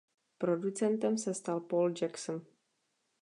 [0.37, 2.43] Producentem se stal Paul Jackson.